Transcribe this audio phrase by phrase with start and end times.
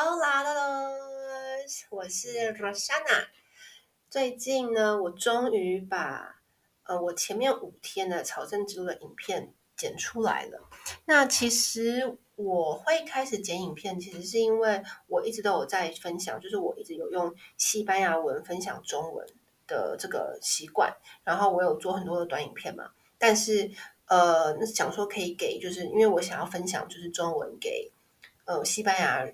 [0.00, 3.26] Hola todos，我是 Rosanna。
[4.08, 6.40] 最近呢，我终于把
[6.84, 10.60] 呃我前面五天的朝圣之路的影片剪出来了。
[11.06, 19.26] 那其实我会开始剪影片，其实是因为我一直都有在分享，就是我一直有用西班牙文分享中文
[19.66, 22.92] 的这个习惯，然后我有做很多的短影片嘛。
[23.18, 23.68] 但是
[24.06, 27.90] 呃，那想说可以给，就是因为我想要分享就是中文给
[28.44, 29.28] 呃西班牙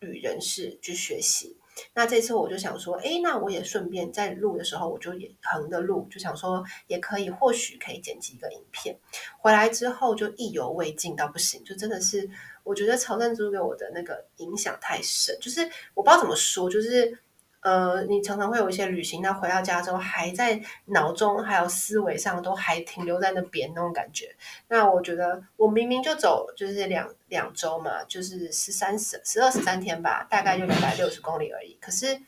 [0.00, 1.56] 语人士去学习。
[1.94, 8.98] 那这次我就想说，哎，那我也顺便在录的时候，我就也横着录，就想说也可以，或许可以剪辑一个影片。
[9.38, 12.28] 回来之后就意犹未尽到不行，就真的是
[12.64, 15.60] 我觉得朝圣之路给我的那个影响太深，就是
[15.94, 17.18] 我不知道怎么说，就是。
[17.60, 24.34] 呃，你常常会有一些旅行，那回到家之后，还在脑中还有思维上都还停留在那边那种感觉。
[24.68, 31.76] 那我觉得我明明就走就是两两周嘛，就是十三十十二十三天吧，大概就两百六十公里而已。
[31.80, 32.18] 可是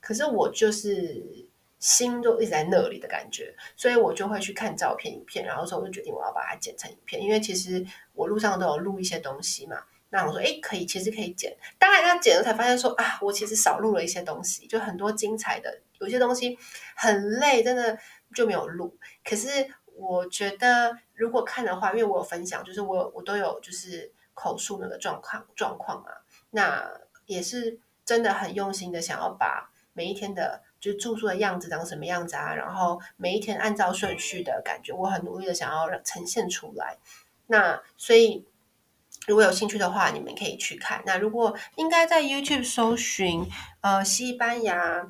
[0.00, 1.46] 可是我就是
[1.78, 9.84] 心就一直在那里的感觉，所以我就会去看照片、影片，然后说我就决定我要把它剪成影片，因为其实我路上都有录一些东西嘛。
[10.14, 11.52] 那我说，哎，可以，其实可以剪。
[11.76, 16.56] 当然，他剪了才发现说，啊，我其实少录了一些东西，就很多精彩的，有些东西
[16.94, 17.98] 很累，真的
[18.32, 18.96] 就没有录。
[19.24, 19.48] 可是
[19.96, 26.10] 我觉得，如果看的话，因为我有分享，就是我我都有就是口述那个状况状况嘛，
[26.52, 26.88] 那
[27.26, 36.98] 也是真的很用心的想要把每一天的，就是住宿的样子长什么样子啊，然后每一天按照顺序的感觉，我很努力的想要呈现出来。
[37.48, 38.46] 那所以。
[39.26, 41.02] 如果有兴趣的话，你们可以去看。
[41.06, 43.48] 那如果应该在 YouTube 搜寻
[43.80, 45.06] 呃西班牙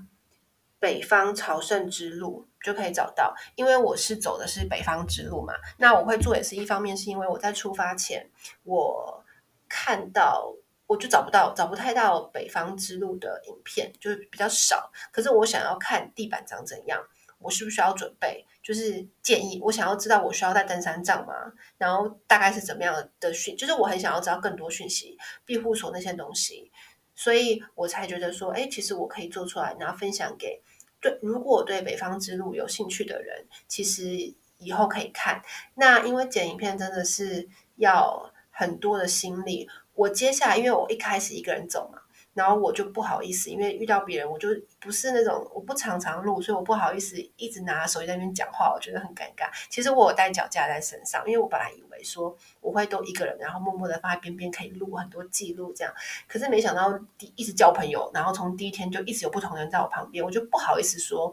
[0.79, 5.55] 北方朝圣之路就可以找到，因为我是走的是北方之路嘛。
[5.79, 8.31] 那我会做也是一方面是因为我在出发前
[8.63, 9.25] 我
[9.69, 10.53] 看到
[10.87, 14.93] 我就找不到找不太到北方之路的影片，就是比较少。
[15.11, 17.03] 可是我想要看地板长怎样。
[17.39, 18.45] 我需不需要准备？
[18.63, 21.35] 就是建议我想要知道我需要带登山杖吗？
[21.77, 23.55] 然后大概是怎么样的讯？
[23.57, 26.71] 就是我很想要知道更多讯息，庇护所那些东西，
[27.15, 30.63] 所以我才觉得说，哎，其实我可以做出来，然后分享给
[31.01, 35.43] 对，如果对北方之路有兴趣的人，其实以后可以看。
[35.75, 42.01] 那因为剪影片真的是要很多的心力，我接下来因为我一开始一个人走嘛。
[42.35, 44.49] 然后我就不好意思，因为遇到别人，我就
[44.81, 49.49] 不是那种我不常常录，所以我不好意思一直拿手机在那边讲话，我觉得很尴尬。
[49.71, 55.95] 其实我有带脚架在身上，因为我本来以为说我会都一个人，然后默默的放在边边可以录很多记录这样。
[56.27, 61.33] 可是没想到第一直交朋友，然后从第一天就一直有不同人在我旁边，我就不好意思说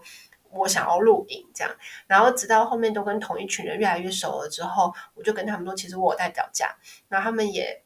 [0.51, 1.75] 我想要录影这样。
[2.06, 6.75] 然后直到后面都跟同一群人越来越熟了之后，我就跟他们说，其实我有带脚架，
[7.09, 7.81] 然后他们也。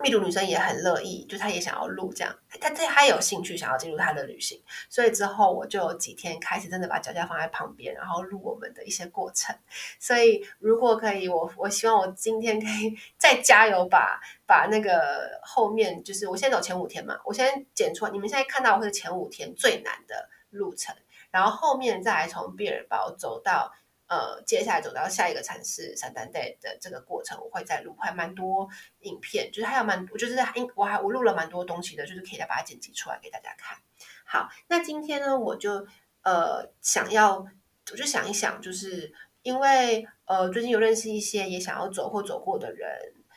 [0.00, 9.54] 秘鲁女生也很乐意，就她也想要录这样，她她她有兴趣想要进入她的旅行，所以之后我就有几天开始真的把脚架放在旁边，然后录我们的一些过程。
[9.98, 20.94] 所以如果可以，我我希望我今天可以 再加油把，把那个后面就是我先走前五天嘛，我先剪出来，你们现在看到我是前五天最难的路程，
[21.30, 23.72] 然后后面再来从毕尔包走到。
[24.08, 28.66] 呃，接下来走到下一个城市圣丹德的这个过程，我会再录，还蛮多
[29.00, 30.34] 影片，就是还有蛮，我就是
[30.74, 33.76] 我还我录了蛮多东西的，就是可以再把它剪辑出来给大家看。
[34.24, 35.86] 好，那今天呢，我就
[36.22, 37.46] 呃想要，
[37.92, 42.88] 我就想一想，就是因为呃最近有认识一些也想要走或走过的人，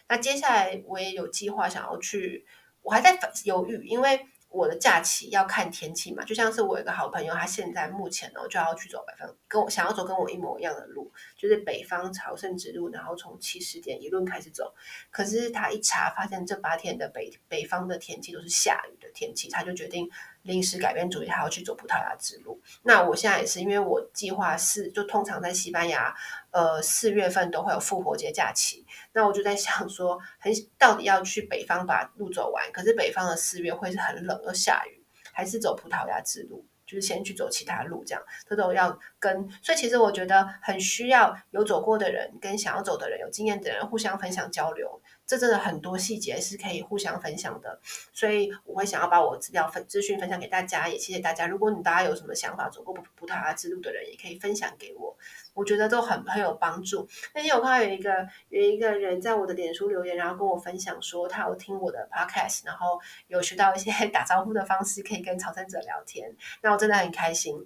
[0.08, 2.46] 那接下来我也有计划想要去，
[2.82, 4.26] 我还在犹豫，因为。
[4.52, 14.74] 我的假期要看天气嘛，就像是我有个好朋友，他现在目前呢就要去走北方，跟我想要走跟我一模一样的路，就是北方朝圣之路，然后从起始点一路开始走。
[15.10, 20.10] 可是他一查发现这八天的北北方的天气都是下雨的天气，他就决定
[20.44, 22.60] 临时改变主意，他要去走葡萄牙之路。
[22.84, 26.14] 那我现在也是，因为我计划是就通常在西班牙，
[26.52, 28.86] 呃四月份都会有复活节假期。
[29.14, 39.50] 那我就在想说，很到底要去北方把路走完，可是北方的四月会是很冷又下雨，还是走葡萄牙之路，就是先去走其他路这样，这都要跟。
[39.62, 45.02] 所以其实我觉得很需要有走过的人跟想要走的人、有经验的人互相分享交流。
[45.32, 47.80] 这真的很多细节是可以互相分享的，
[48.12, 51.48] 所以我会想要把我资料分资讯分享给大家，也谢谢大家。
[51.48, 55.16] 如果你大家有什么想法，走过葡葡萄牙之路的人，也可以分享给我，
[55.54, 57.08] 我觉得都很很有帮助。
[57.34, 63.00] 那天我看到有一个有一个人在我的脸书留言，然后跟我分享说他有听我的 podcast，然后
[63.30, 66.36] 有学到一些 打招呼的方式，可以跟朝圣者聊天。
[66.62, 67.66] 那我真的很开心，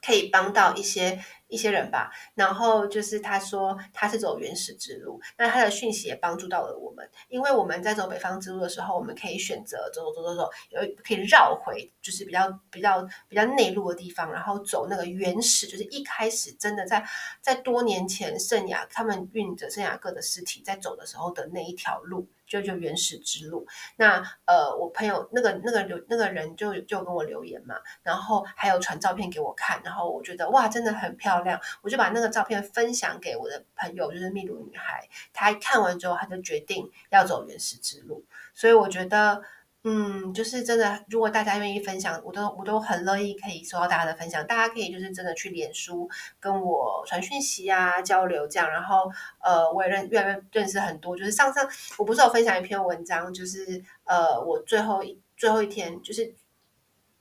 [0.00, 1.18] 可以帮到一些
[1.50, 17.04] 一些人吧，然后就是他说他是走原始之路，那他的讯息也帮助到了我们，因为我们在走北方之路的时候，我们可以选择走走走走走，有可以绕回就是比较比较比较内陆的地方，然后走那个原始，就是一开始真的在
[17.40, 22.26] 在多年前圣雅他们运着圣雅各的尸体在走的时候的那一条路。
[22.50, 23.64] 就就原始之路，
[23.94, 39.42] 那呃，我朋友那个那个留那个人就就跟我留言嘛，然后还有传照片给我看，然后我觉得哇，真的很漂亮，我就把那个照片分享给我的朋友，就是秘鲁女孩，她看完之后，她就决定要走原始之路，所以我觉得。
[39.82, 44.46] 嗯，就是真的，如果大家愿意分享，我都我都很乐意可以收到大家的分享。
[44.46, 46.06] 大家可以就是真的去脸书
[46.38, 48.68] 跟我传讯息啊，交流这样。
[48.70, 49.10] 然后
[49.42, 51.16] 呃，我也认越来越认识很多。
[51.16, 51.66] 就是上上
[51.96, 56.34] 我不是有分享一篇文章，就是呃，我最后一最后一天就是。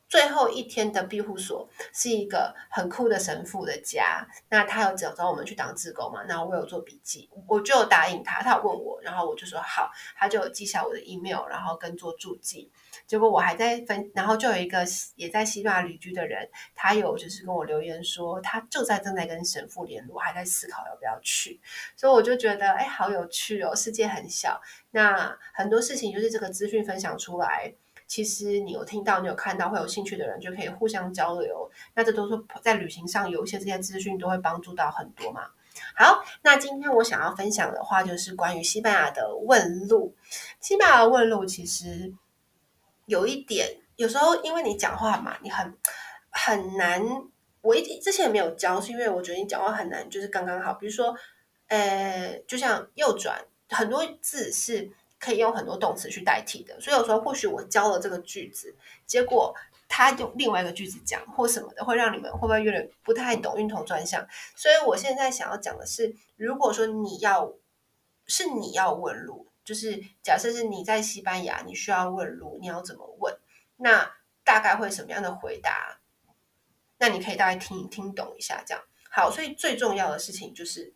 [0.10, 6.24] 最后一天的庇护所是一个很酷的神父的家，那他有找找我们去当志工嘛？
[6.28, 12.72] 那我有做笔记，我就答应他，他有问我，然后我就说好，他就记下我的 email，然后跟做注记。
[13.06, 14.84] 结果我还在分，然后就有一个
[15.16, 21.62] 也在西班牙旅居的人，他有就是跟我留言说，他就在正在跟神父联络，还在思考要不要去。
[21.96, 24.60] 所以我就觉得，哎，好有趣哦，世界很小，
[24.90, 27.72] 那很多事情就是这个资讯分享出来。
[28.10, 31.70] 其实你有听到，你有看到，会有兴趣的人就可以互相交流。
[31.94, 35.52] 那这都是在旅行上有一些这些资讯都会帮助到很多嘛。
[35.96, 40.16] 好，那今天我想要分享的话就是关于西班牙的问路。
[40.60, 42.12] 西班牙的问路其实
[43.06, 45.78] 有一点，有时候因为你讲话嘛，你很
[46.32, 47.06] 很难。
[47.62, 50.74] 我一之前没有教，是因为我觉得你讲话很难，就是刚刚好。
[50.74, 51.16] 比如说，
[51.68, 53.40] 呃，就像右转，
[53.70, 54.90] 很多字是。
[55.19, 58.74] 可以用很多动词去代替的，所以有时候或许我教了这个句子，
[59.06, 59.54] 结果
[59.89, 64.25] 他用另外一个句子讲或什么的，会让你们会不会有点不太懂，晕头转向。
[64.56, 67.54] 所以我现在想要讲的是，如果说你要
[68.27, 73.38] 是你要问路，就是假设是你在西班牙，你需要问路，你要怎么问？
[73.75, 74.15] 那
[74.45, 76.00] 大概会什么样的回答？
[76.98, 79.30] 那你可以大概听听懂一下，这样好。
[79.30, 80.94] 所以最重要的事情就是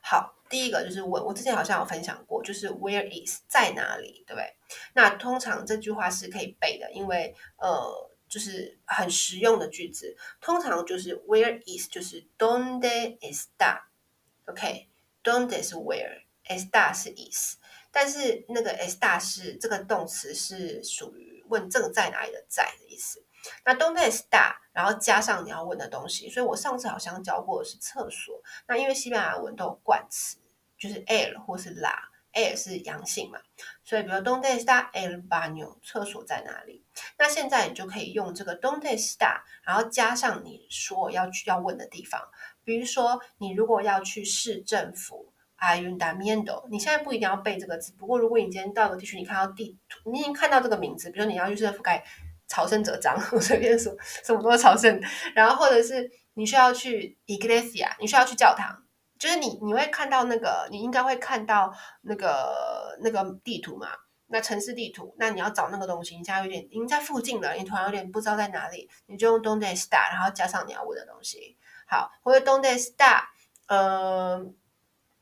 [0.00, 0.36] 好。
[0.52, 4.54] 第一个就是问，我之前好像有分享过，就是 Where is 在哪里，对不对？
[4.92, 10.14] 那通常这句话是可以背的，因为呃，就是很实用的句子。
[10.42, 17.56] 通常就是 Where is 就是 Donde está？OK，Donde 是 Where，está 是 is，
[17.90, 23.24] 但是那个 está 是这个动词是属于问正在哪里的在的意思。
[23.64, 28.42] 那 Donde está，然后加上你要问的东西，所以我上次好像教过的是厕所。
[28.68, 30.36] 那因为西班牙文都有冠词。
[30.82, 33.38] 就是 el 或是 la，el 是阳性嘛，
[33.84, 36.84] 所以比如 donde está el baño，厕所在哪里？
[37.16, 42.20] 那现在你就可以用这个 donde está，然后加上你说要去要问的地方，
[42.64, 52.04] 比如说你如果要去市政府，ayuntamiento，你现在不一定要背这个字，不过如果你今天到个地区，你看到地图，你已经看到这个名字，比如你要去市政府盖
[52.48, 55.00] 朝圣者章， 我随便说什么都是朝圣，
[55.36, 58.81] 然后或者是你需要去 iglesia，你需要去教堂。
[59.22, 63.86] 就是你，你会看到那个，你应该会看到那个那个地图嘛？
[64.26, 71.56] 那城市地图，那你要找那个东西，你现在有点，已经在附近了，你突然有点不知道在哪里，你就用 Donde está，然后加上你要问的东西。
[71.86, 73.20] 好，或者 Donde está，
[73.68, 74.44] 呃，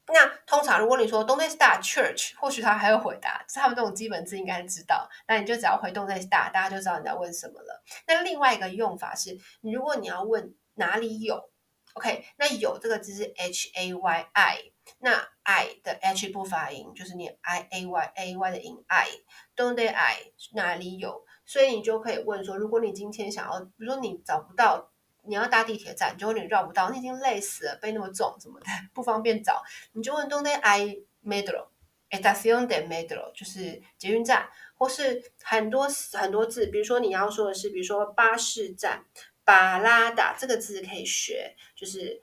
[0.07, 5.07] 那通常如果你说 Donde está church，或许他还会回答，是他们这种基本字应该知道。
[5.29, 7.83] 那你就只要回 Donde está，大家就知道你在问什么了。
[8.07, 11.50] 那另外一个用法是，如果你要问哪里有。
[11.95, 19.09] OK，那有这个字是 H A Y I，那 I 的 H 不发音，就是念 I A Y A Y 的音 I。
[19.57, 21.27] Donde hay I 哪里有？
[21.45, 24.93] 所以你就可以问说，如果你今天想要，比如说你找不到，
[25.25, 29.61] 你要搭地铁站，结果你绕不到，你已经累死了，背那么重怎么的，不方便找，
[29.93, 39.05] 你就问 Donde hay metro，estación de metro，就是捷运站，或是很多很多字，比如说你要说的是，比如说巴士站。
[39.51, 42.23] 巴拉达这个字可以学，就是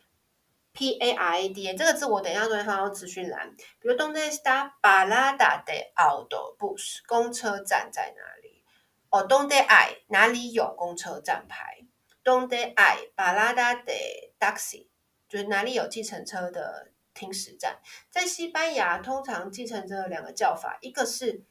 [0.71, 3.53] P A R A D A 这个字，我等一下都会放到资讯栏。
[3.81, 6.99] 比如 Donde está 巴拉达的 auto bus？
[7.05, 8.63] 公车站在哪里？
[9.09, 11.79] 哦，Donde hay 哪里有公车站牌
[12.23, 14.87] ？Donde hay Parada de Taxi？
[15.27, 17.81] 就是哪里有计程车的停驶站？
[18.09, 21.43] 在西班牙，通常计程车有两个叫法，一个是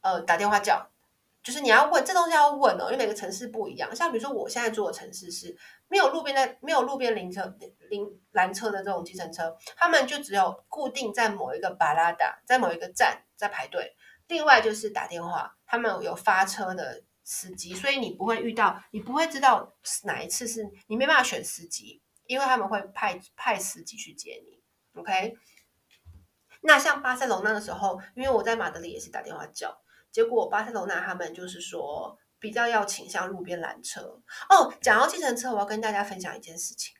[0.00, 0.90] 呃打电话叫。
[1.42, 3.94] 就是你要问这东西要问哦，因为每个城市不一样。
[3.94, 5.56] 像比如说我现在住的城市是
[5.88, 7.56] 没有路边的，没有路边临车
[7.90, 13.96] 临拦车的这种计程车，他们就只有固定在某一个巴拉达，在某一个站在排队。
[14.28, 24.62] 另外就是打电话，他们有发车的司机，所以你不会遇到，你不会知道哪一次是你没办法选司机，因为他们会派派司机去接你。
[25.00, 25.34] OK，
[26.62, 29.76] 那像巴塞罗那的时候，因为我在马德里也是打电话叫，
[30.12, 34.20] 结果巴塞罗那他们就是说比较要倾向路边拦车。
[34.48, 36.94] 哦，讲到计程车，我要跟大家分享一件事情。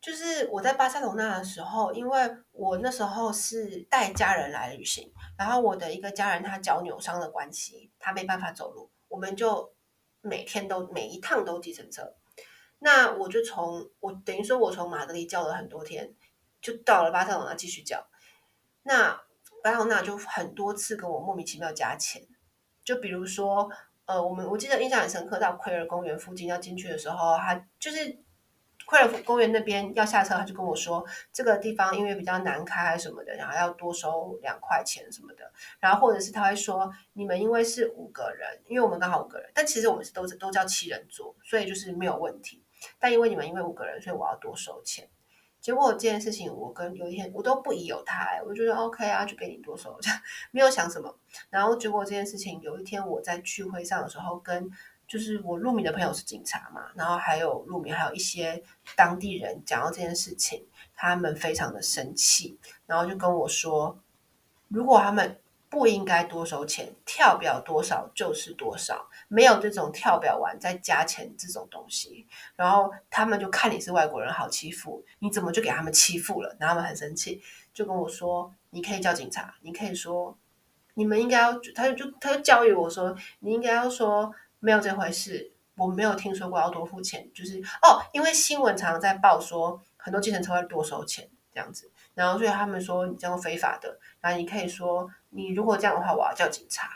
[0.00, 9.74] 就是我在巴塞罗那的时候，因为我那时候是带家人来旅行，然后我的一个家人他脚扭伤的关系，他没办法走路，我们就
[10.22, 12.14] 每天都每一趟都计程车。
[12.78, 16.14] 那我就从我等于说我从马德里叫了很多天，
[16.62, 18.08] 就到了巴塞罗那继续叫。
[18.84, 19.20] 那
[19.62, 22.22] 巴塞罗那就很多次跟我莫名其妙加钱，
[22.84, 23.70] 就比如说
[24.06, 28.18] 呃，我们我记得印象很深刻，到奎尔公园附近要进去的时候，他就是。
[28.86, 35.52] 奎尔公园那边要下车，他就跟我说，这个地方因为比较难开什么的，然后要多收两块钱什么的。
[35.78, 42.64] 然后或者是他会说，你们因为是五个人，因为我们刚好五个人，但其实我们是都是都叫七人座，所以就是没有问题。
[42.98, 45.08] 但因为你们因为五个人，所以我要多收钱。
[45.60, 51.14] 结果这件事情，我跟有一天我都不疑有他，哎，我就说 OK 啊，就给你剁手，这样没有想什么。
[51.50, 54.70] 然后结果这件事情，有一天我在聚会上的时候跟。
[55.10, 58.62] 就是我路米的朋友是警察嘛，然后还有路米，还有一些
[58.94, 60.64] 当地人讲到这件事情，
[60.94, 63.98] 他们非常的生气，然后就跟我说，
[64.68, 65.36] 如果他们
[65.70, 72.26] 不应该多收钱，跳表多少就是多少，没有这种跳表完再加钱这种东西。
[72.56, 76.54] 然后他们就看你是外国人好欺负，你怎么就给他们欺负了？
[76.60, 77.40] 然后他们很生气，
[77.72, 80.36] 就跟我说，你可以叫警察，你可以说，
[80.94, 84.30] 你们应该要，他就就他就教育我说，你应该要说。
[84.62, 96.88] 没有这回事，我没有听说过要多付钱，就是哦，因为新闻常常在报说很多计程车会多收钱这样子，然后所以他们说你这样非法的，然后你可以说你如果这样的话，我要叫警察。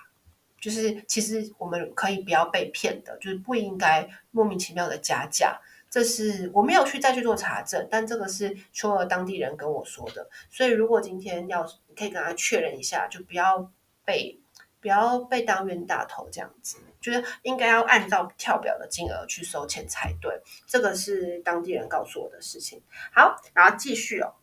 [0.61, 5.61] 就是其实我们可以不要被骗的，就是不应该莫名其妙的加价。
[5.91, 13.71] 这是我没有去再去做查证，但这个是所有当地人跟我说的，所以如果今天要你可以跟他确认一下，就不要
[14.05, 14.41] 被。
[14.81, 20.38] 不要被当冤大头这样子，就是应该要按照跳表的金额去收钱才对。
[20.67, 22.83] 这个是当地人告诉我的事情。
[23.11, 24.35] 好，然后继续哦。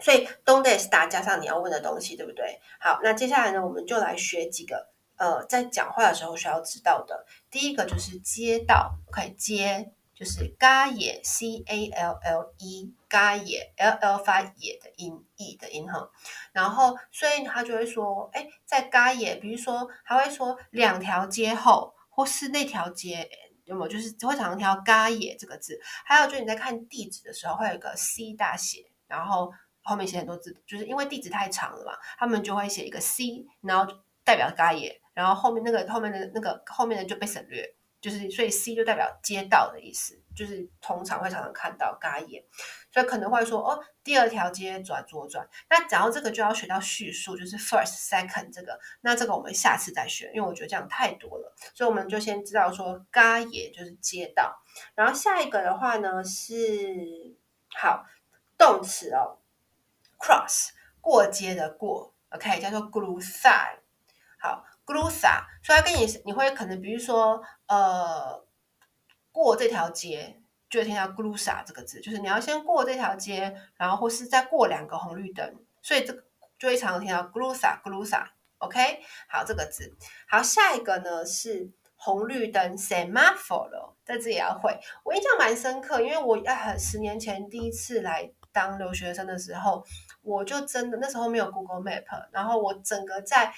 [0.00, 2.60] 所以 ¿Dónde está 加上你要问的东西，对不对？
[2.80, 7.26] 好，那接下来呢，我们就来学几个呃，在讲话的时候需要知道的。
[7.50, 9.92] 第一个就是街道，OK，街。
[10.14, 16.10] 就是 calle，c a l l e，calle，l l 发野的音，e 的音哈。
[16.50, 23.30] 然后，所以他就会说，哎，在 calle，比如说，他会说两条街后，或是那条街，
[23.62, 23.88] 有没有？
[23.88, 25.78] 就是会常常挑 calle 这个字。
[26.04, 29.52] 还有，就是你在看地址的时候，会有一个 C 大写，然后
[29.88, 33.92] 后面写很多字，就是因为地址太长了嘛，他们就会写一个 C，然后
[34.24, 37.74] 代表街野然后后面那个后面的那个后面的就被省略。
[38.00, 42.46] 就是，所以 C 就代表街道的意思，就是通常会常常看到街野
[42.92, 45.44] 所以可能会说哦，第二条街转左转。
[45.68, 48.78] 那讲到这个就要学到叙述，就是 first、second 这个。
[49.00, 54.62] 那这个我们下次再学，因为我觉得这样太多了，所以我们就先知道说街野就是街道。
[54.94, 57.36] 然后下一个的话呢是
[57.74, 58.04] 好
[58.56, 59.38] 动词哦
[60.18, 60.70] ，cross
[61.00, 63.78] 过街的过，OK 叫做 cruzar，
[64.38, 64.64] 好。
[64.88, 68.42] ，gluza，所以它跟你你会可能比如说呃
[69.30, 76.24] 过这条街，就会听到 gluza 这个字，就是你要先过这条街，然后或是再过两个红绿灯，所以这个
[76.58, 79.94] 就会常常听到 cruzar cruzar，OK，好这个字，
[80.26, 89.84] 好下一个呢是红绿灯 semáforo，这字也要会，我印象蛮深刻，因为我啊十年前第一次来当留学生的时候，
[90.22, 93.52] 我就真的那时候没有 Google Map，然后我整个在。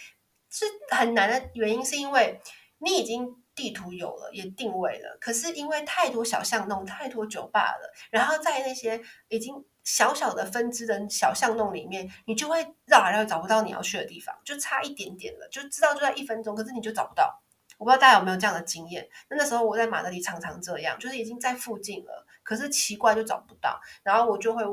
[0.52, 2.40] 是很难的原因，是因为
[2.78, 17.40] 你已经地图有了，也定位了，可是因为太多小巷弄、太多酒吧了，然后在那些已经小小的分支的小巷弄里面，你就会绕来绕去找不到你要去的地方，就差一点点了，就知道就在一分钟，可是你就找不到。
[17.78, 19.08] 我不知道大家有没有这样的经验？
[19.28, 24.64] 那那时候我在马德里常常这样，就是已经在附近了，可是奇怪就找不到，然后我就会。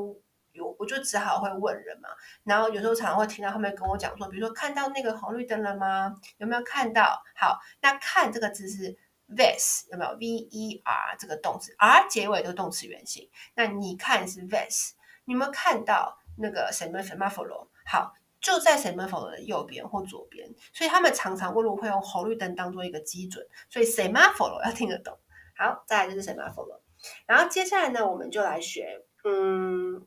[0.60, 2.08] 我就只好会问人嘛，
[2.44, 6.14] 然后有时候常常会听到他们跟我讲说，比如说看到那个红绿灯了吗？
[6.38, 7.22] 有没有看到？
[7.36, 8.96] 好，那看这个字是
[9.28, 13.28] ves，有没有 v e r 这个动词，r 结尾的动词原形。
[13.54, 14.92] 那你看是 ves，
[15.24, 17.68] 你有没有看到那个 semáforo？
[17.84, 25.18] 好，就在 semáforo 的右边或左边，所以他们常常问路会用红绿灯当做一个基准，所以 semáforo 要听得懂。
[25.56, 26.80] 好，再来就是 semáforo，
[27.26, 30.06] 然后接下来呢，我们就来学，嗯。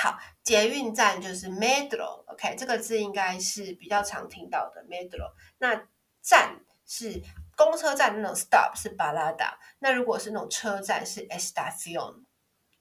[0.00, 5.32] 好，捷运站就是 metro，OK，这个字应该是比较常听到的 metro。
[5.58, 5.88] 那
[6.22, 7.20] 站是
[7.56, 12.22] 公车站那种 stop 是 parada，那如果是那种车站是 estación，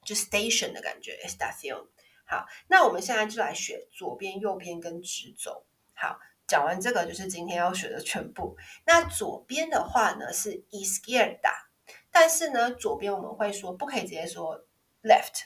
[0.04, 1.88] 就 station 的感觉，estación。
[2.28, 5.66] 好，那我们现在就来学左边、右边跟直走。
[5.96, 8.56] 好，讲完这个就是今天要学的全部。
[8.86, 11.66] 那左边的话呢是 izquierda，
[12.12, 14.68] 但是呢左边我们会说不可以直接说
[15.02, 15.46] left，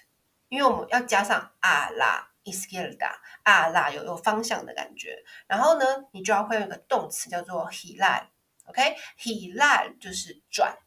[0.51, 5.23] 因为我们要加上 a la izquierda，a la 有有方向的感觉。
[5.47, 10.77] 然后呢，你就要会有一个动词叫做 girar，OK，girar 就是转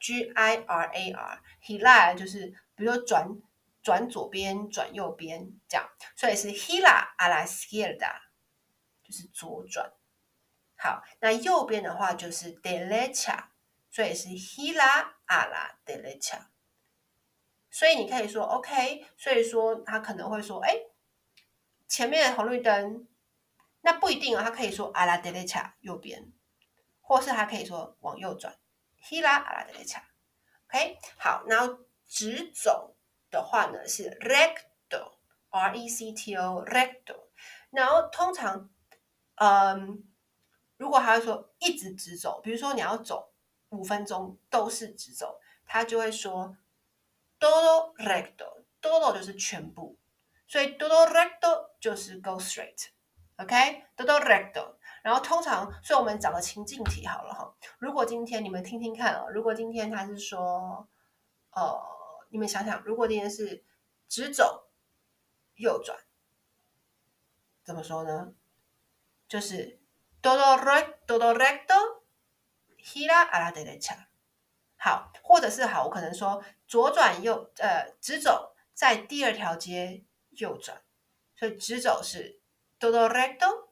[0.00, 3.28] ，G I R A R，girar 就是比如说转。
[3.80, 8.20] 转左边，转右边，这样，所以是 gira a la izquierda，
[9.02, 9.90] 就是左转。
[10.76, 13.44] 好，那右边的话就是 derecha，
[13.88, 16.48] 所以是 gira a la derecha。
[17.70, 20.76] 所以你可以说 OK，所以说他可能会说，哎，
[21.86, 23.06] 前面的红绿灯，
[23.80, 26.32] 那不一定啊，他可以说 a la derecha 右边，
[27.00, 28.56] 或是他可以说往右转
[29.02, 30.02] ，gira a la derecha。
[30.68, 32.94] OK，好，然后直走。
[33.30, 37.26] 的话呢是 recto，r e c t o recto，
[37.68, 38.70] 然后通常，
[39.34, 40.02] 嗯，
[40.78, 43.34] 如果他会说一直直走，比如说你要走
[43.68, 46.56] 五分钟都是直走，他就会说
[47.38, 49.96] todo recto，todo 就是全部，
[50.46, 60.88] 所以 todo recto 就是 go straight，OK，todo recto，然后通常，所以我们找个情境题好了哈，如果今天你们听听看哦，如果今天他是说，
[61.52, 61.98] 呃。
[62.30, 63.64] 你们想想，如果今天是
[64.06, 64.68] 直走
[65.54, 65.98] 右转，
[67.64, 68.34] 怎么说呢？
[69.26, 69.80] 就是
[70.20, 74.07] todo recto，todo recto，gira a la derecha。
[74.78, 80.80] 好，或者是好，我可能说左转右，呃，直走在第二条街右转，
[81.36, 82.40] 所以直走是
[82.80, 83.68] todo recto。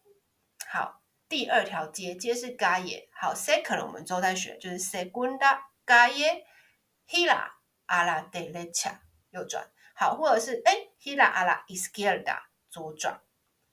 [0.69, 3.09] 好，第二条街街是 calle。
[3.13, 7.53] 好，second 我们之后再学，就是 segunda calle，gira。
[7.89, 8.99] a la derecha
[9.31, 12.37] 右转，好，或者是哎，gira a la izquierda
[12.69, 13.23] 左转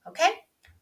[0.04, 0.22] ，OK，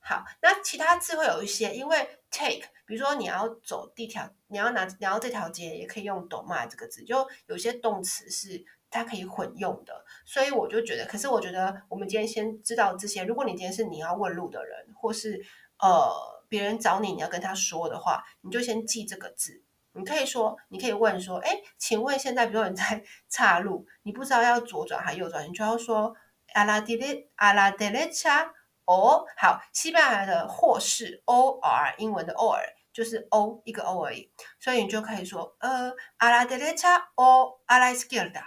[0.03, 15.45] 好，那其他字会有一些，因为 take，比如说你要走地条，你要拿，你要这条街，也可以用 doma 这个字，就有些动词是它可以混用的，所以我就觉得，可是我觉得我们今天先知道这些，如果你今天是你要问路的人，或是
[15.79, 16.11] 呃
[16.49, 19.63] 别人找你，你要跟他说的话，你就先记这个字。
[19.93, 26.15] 你可以说，你可以问说，哎，请问现在，比如说你在 岔路，你不知道要左转还是右转，你就要说
[26.53, 28.49] a la derecha a la derecha
[28.85, 32.59] o 好，西班牙的或是 or 英文的 or
[32.93, 38.43] 就是 o 一个 o 而已，所以你就可以说，呃 a la derecha o a la izquierda，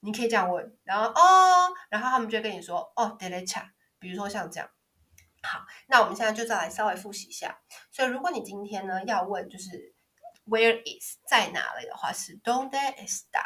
[0.00, 4.70] 你可以这样问，然后哦，然后他们就跟你说，哦 derecha，比如说像这样。
[5.42, 9.94] 好，那我们现在就再来稍微复习一下，所以如果你今天呢要问，就是。
[10.46, 12.68] Where is 在哪里的话是 Donde
[13.06, 13.40] está？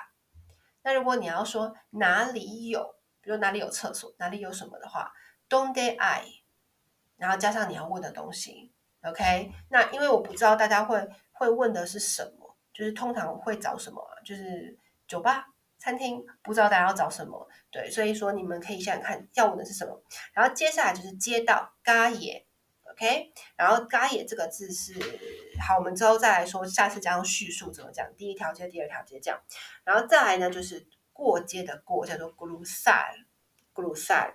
[0.82, 5.12] 那如果你要说哪里有，比如哪里有厕所，哪里有什么的话
[5.48, 6.24] don't I，
[7.16, 9.52] 然后加上你要问的东西，OK？
[9.70, 15.46] 那因为我不知道大家会会问的是什么，就是通常会找什么，就是酒吧、
[15.78, 20.02] 餐厅，不知道大家要找什么，对，所以说你们可以想想看要问的是什么。
[20.32, 22.44] 然后接下来就是街道，calle。
[22.90, 24.94] OK，然后 calle 这个字是
[25.60, 29.40] 好，我们之后再来说，下次加上叙述怎么讲，第一条街、第二条街这样，
[29.84, 34.34] 然后再来呢就是过街的过叫做 cruzar，cruzar。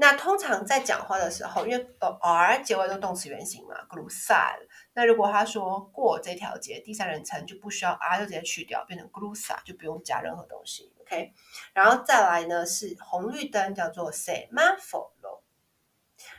[0.00, 4.54] 那通常在讲话的时候，因为呃 r 结尾都动词原形嘛，glusar。
[4.92, 10.92] 那如果他说过这条街，第三人称就不需要 r 就直接去掉，变成 g l u s a 就不用加任何东西。
[11.00, 11.32] OK，
[11.72, 15.40] 然后再来呢是红绿灯叫做 semáforo。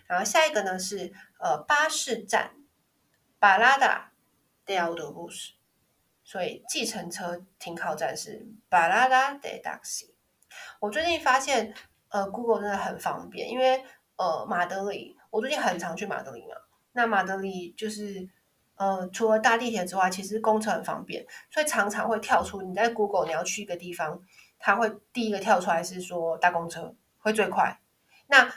[0.08, 2.54] 然后下一个呢是呃巴士站
[3.42, 4.04] ，parada
[4.66, 5.56] de autobús，
[6.24, 10.12] 所以计程车停靠站是 parada de taxi。
[10.80, 11.74] 我最近发现
[12.10, 13.84] 呃 Google 真的很方便，因为
[14.18, 16.56] 呃马德里，我最近很常去马德里嘛。
[16.92, 18.28] 那马德里就是
[18.76, 24.22] 呃除了搭地铁之外，其实公车很方便，所以常常会跳出你在 Google 你要去一个地方，
[24.58, 27.80] 它会第一个跳出来是说搭公车会最快。
[28.28, 28.52] 那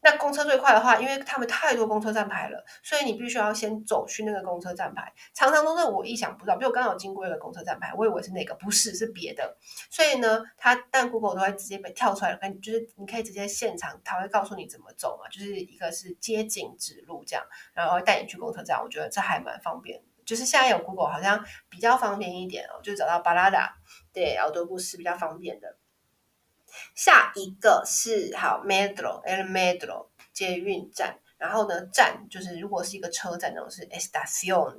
[0.00, 5.12] 那公车最快的话，因为他们太多公车站牌了，所以你必须要先走去那个公车站牌。
[5.32, 9.56] 常常都是我意想不到，比如我刚好经过一个公车站牌，我以为是那个，不是，是别的。
[9.88, 18.82] 所以呢，它但 Google 都会直接被跳出来，跟就是你可以直接现场，它会告诉你怎么走嘛，就是一个是街景指路这样，然后带你去公车站。
[18.82, 23.68] 我觉得这还蛮方便，就是现在有 Google 好像比较方便一点哦，就找到 Parada
[24.12, 25.76] 对，奥多布是比较方便的。
[26.94, 34.78] 下一个是好 metro，el metro 捷运站，然后呢站就是如果是一个车站那种是 estación。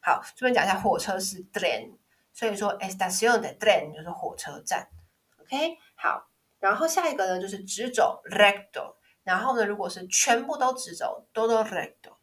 [0.00, 1.96] 好，这边讲一下火车是 tren，
[2.32, 4.88] 所以说 estación de tren 就是火车站。
[5.40, 12.16] OK，好，然后下一个呢就是直走 recto，然后呢如果是全部都直走 todo recto，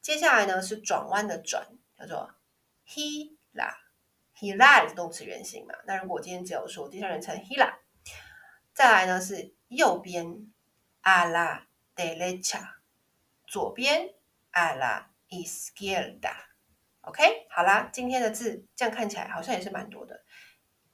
[0.00, 1.66] 接下来呢是转弯的转，
[1.98, 2.34] 叫做
[2.88, 7.74] Hila，Hila 是动词原形嘛，那如果今天只有说第三人称 Hila
[8.74, 10.50] 再来呢是右边
[11.02, 11.60] a la
[11.94, 12.70] derecha，
[13.46, 14.12] 左边
[14.50, 20.24] a la izquierda，OK，好啦，今天的字这样看起来好像也是蛮多的。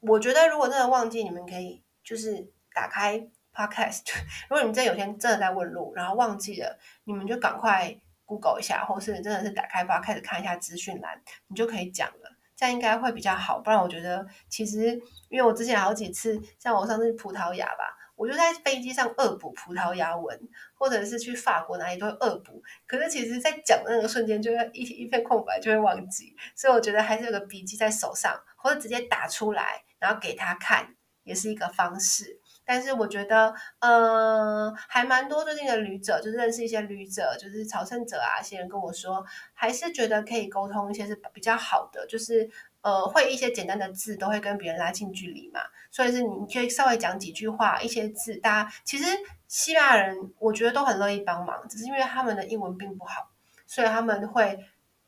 [0.01, 4.03] 我觉得如果真的忘记，你们可以就是打开 Podcast。
[4.49, 12.37] 如果你们真的有天真的在问路，然后忘记了，你们就赶快 Google 一下，或是真的是打开 Podcast 看一下资讯栏，你就可以讲了。
[12.61, 13.59] 这样应该会比较好。
[13.61, 14.88] 不然我觉得其实，
[15.31, 20.38] 因为我之前好几次，像我上次葡萄牙吧，我就在飞机上恶补葡萄牙文，
[20.75, 22.62] 或者是去法国哪里都会恶补。
[22.87, 26.37] 可是其实，在讲那个瞬间，就会一一片空白，就会忘记。
[26.55, 29.83] 所以我觉得还是有个笔记在手上，或者直接打出来。
[29.99, 32.39] 然后给他看也是一个方式，
[32.73, 42.49] 但是我觉得，呃，还蛮多最近的旅者，就是认识一些旅者，就是朝圣者啊，一些人跟我说，还是觉得可以沟通一些是比较好的，就是
[42.83, 49.05] 呃，会一些简单的字都会跟别人拉近距离嘛，所以是你可以稍微讲几句话，一些字，大家其实
[49.49, 53.33] 西班牙人我觉得都很乐意帮忙，只是因为他们的英文并不好，
[53.67, 54.65] 所以他们会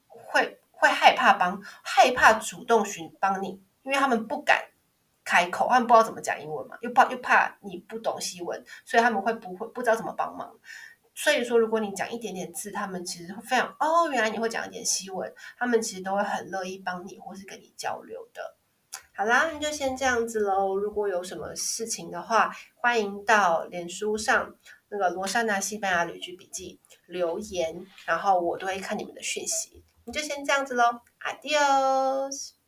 [0.09, 4.71] 会会害怕帮，害怕主动寻帮你，因为他们不敢。
[5.24, 10.52] 开口，他们不知道怎么讲英文嘛，又怕又怕你不懂西文，所以他们会不会不知道怎么帮忙。
[11.14, 18.56] 所以说，如果你讲一点点字，他们其实会非常哦，原来你会讲一点西文，他们其实都会很乐意帮你或是跟你交流的。
[19.14, 20.74] 好啦，那就先这样子喽。
[20.76, 24.54] 如果有什么事情的话，欢迎到脸书上
[24.88, 29.85] 那个罗莎娜西班牙旅居笔记留言，然后我都会看你们的讯息。
[30.04, 32.62] 你就先这样子喽，Adios。